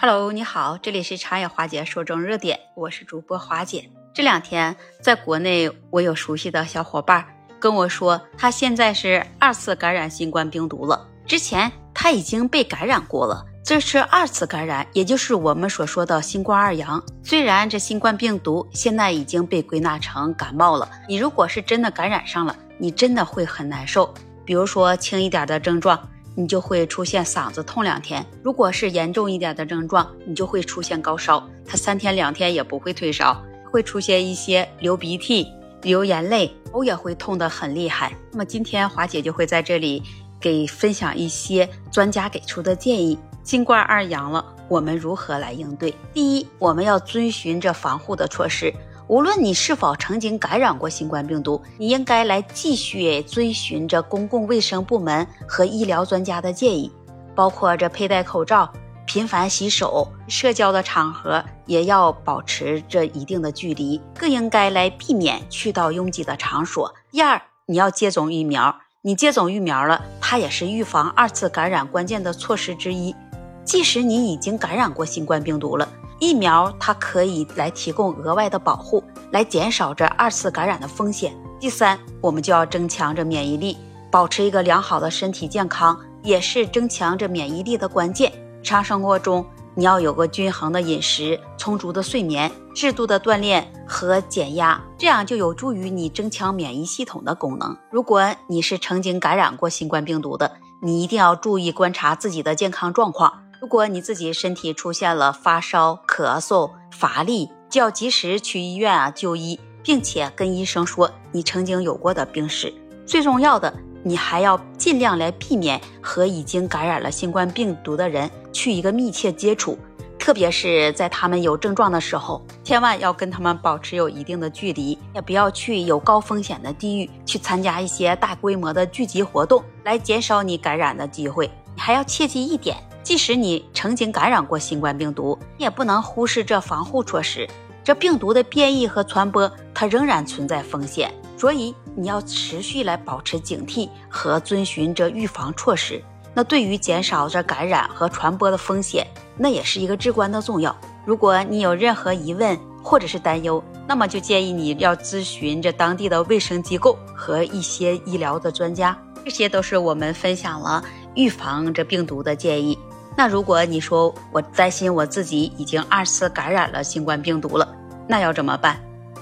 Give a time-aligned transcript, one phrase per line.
[0.00, 3.90] Hello，你好，这里是茶叶华姐说中热点，我是主播华姐。
[4.14, 7.26] 这两天在国内，我有熟悉的小伙伴
[7.58, 11.04] 跟我说，他现在是二次感染新冠病毒了。
[11.26, 17.02] 之前他已经被感染过了，这是二次感染，也就是我们所说的新冠二阳。
[17.24, 24.14] 虽然这新冠病毒现在已经被归纳成感冒了，你如果是真的感染上了，你真的会很难受。
[24.44, 26.08] 比如说轻一点的症状。
[26.38, 35.48] 你就会出现嗓子痛两天，如果是严重一点的症状，你就会出现高烧，它三天两天也不会退烧，会出现一些流鼻涕、
[35.82, 38.12] 流眼泪，头也会痛得很厉害。
[38.30, 40.00] 那么今天华姐就会在这里
[40.40, 43.18] 给分享一些专家给出的建议。
[43.42, 45.92] 新冠二阳了，我们如何来应对？
[46.14, 48.72] 第一，我们要遵循着防护的措施。
[49.08, 56.92] 无论你是否曾经感染过新冠病毒，你应该来继续遵循着公共卫生部门和医疗专家的建议，
[57.34, 58.70] 包括这佩戴口罩、
[59.06, 66.94] 频繁洗手、社交的场合也要保持着一定的距离，更应该来避免去到拥挤的场所。
[67.10, 73.16] 第二，你要接种疫苗，你接种疫苗了，它也是预防二次感染关键的措施之一。
[73.64, 75.88] 即使你已经感染过新冠病毒了。
[76.18, 81.32] 疫苗它可以来提供额外的保护，来减少这二次感染的风险。
[81.60, 83.76] 第三，我们就要增强这免疫力，
[84.10, 88.32] 保持一个良好的身体健康，也是增强这免疫力的关键。
[88.60, 97.76] 日常生活中，你要有个均衡的饮食、充足的睡眠、适度的锻炼和减压，这样就有助于你增强免疫系统的功能。
[97.90, 100.50] 如果你是曾经感染过新冠病毒的，
[100.82, 103.32] 你一定要注意观察自己的健康状况。
[103.60, 112.72] 如果你自己身体出现了发烧、咳嗽、乏力，就要及时去医院啊就医，并且跟医生说你曾经有过的病史。
[113.04, 119.76] 最重要的，你还要尽量来避免和已经感染了新冠病毒的人去一个密切接触，
[120.20, 131.50] 特别是在他们有症状的时候，千万要跟他们保持有一定的距离，也不要去有高风险的地域去参加一些大规模的聚集活动，来减少你感染的机会。
[131.74, 132.76] 你还要切记一点。
[133.08, 137.48] 即使你曾经感染过新冠病毒，你也不能忽视这防护措施。
[137.82, 146.04] 这病毒的变异和传播，它仍然存在风险，所以你要持续来保持警惕和遵循这预防措施。
[146.34, 149.06] 那对于减少这感染和传播的风险，
[149.38, 150.76] 那也是一个至关的重要。
[151.06, 158.94] 如果你有任何疑问或者是担忧，那么就建议你要咨询这当地的卫生机构和一些医疗的专家。
[159.24, 162.78] 这些都是我们分享了预防这病毒的建议。
[163.18, 167.68] 那如果你说我担心我自己已经二次感染了新冠病毒了，
[168.06, 168.78] 那要怎么办？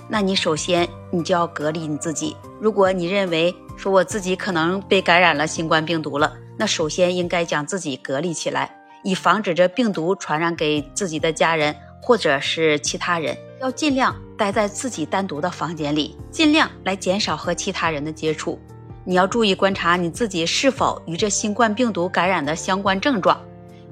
[0.07, 2.37] 那你首先你就要隔离你自己。
[2.61, 8.71] 如果你认为说我自己可能被感染了新冠病毒了，那首先应该将自己隔离起来，
[9.03, 13.35] 以防止这病毒传染给自己的家人或者是其他人。
[13.62, 18.61] 要尽量待在自己单独的房间里，尽量来减少和其他人的接触。
[19.05, 23.41] 你要注意观察你自己是否与这新冠病毒感染的相关症状。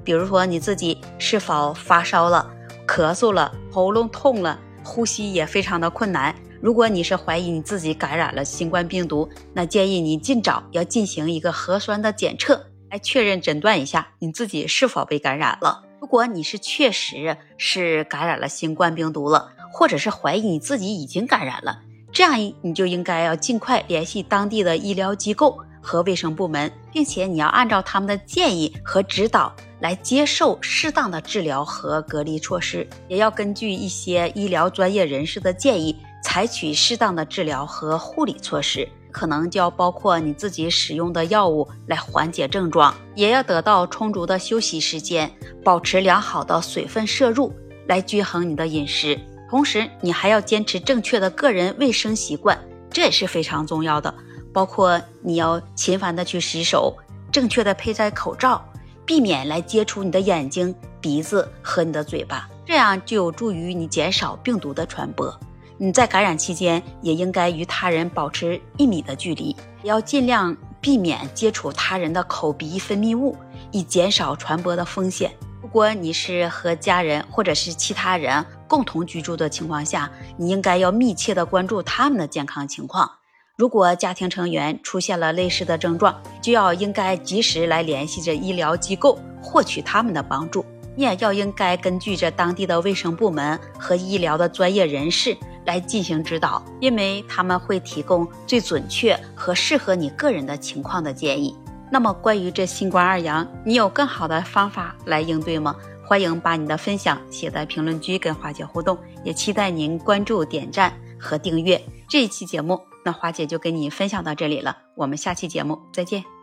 [0.05, 2.49] 比如说你自己是否发烧了、
[2.87, 6.33] 咳嗽了、喉咙痛了、呼吸也非常的困难。
[6.61, 15.83] 如果你是怀疑你自己感染了新冠病毒，那建议你尽早要进行一个核酸的检测，来确认诊断一下你自己是否被感染了。
[15.99, 21.79] 如果你是确实是感染了新冠病毒了，或者是怀疑你自己已经感染了，
[22.11, 29.51] 这样你就应该要尽快联系当地的医疗机构和卫生部门，并且你要按照他们的建议和指导。
[29.85, 38.89] 来接受适当的治疗和隔离措施，也要根据一些医疗专业人士的建议，采取适当的治疗和护理措施。
[39.11, 45.31] 可能就要包括你自己使用的药物来缓解症状，也要得到充足的休息时间，
[45.63, 47.53] 保持良好的水分摄入，
[47.87, 49.19] 来均衡你的饮食。
[49.47, 52.59] 同时，你还要坚持正确的个人卫生习惯，
[52.89, 54.11] 这也是非常重要的。
[54.51, 56.97] 包括你要频繁的去洗手，
[57.31, 58.65] 正确的佩戴口罩。
[59.05, 65.33] 避免来接触你的眼睛、鼻子和你的嘴巴，这样就有助于你减少病毒的传播。
[65.77, 73.35] 你在感染期间也应该与他人保持一米的距离，要尽量避免接触他人的口鼻分泌物，
[73.71, 75.31] 以减少传播的风险。
[75.61, 83.11] 如果你是和家人或者是其他人共同居住的情况下，你应该要密切的关注他们的健康情况。
[83.57, 90.65] 如果家庭成员出现了类似的症状，就要应该及时来联系着医疗机构，获取他们的帮助。
[90.93, 101.55] 你也要应该根据着当地的卫生部门和医疗的专业人士来进行指导，因为他们会提供最准确和适合你个人的情况的建议。
[101.89, 105.73] 那么，关于这新冠二阳，你有更好的方法来应对吗？
[106.05, 112.81] 欢迎把你的分享写在评论区跟花姐互动，也期待您关注、点赞和订阅这一期节目。
[113.05, 116.34] 那花姐就跟你分享到这里了，我们下期节目再见。